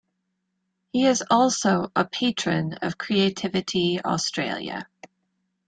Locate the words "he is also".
0.91-1.91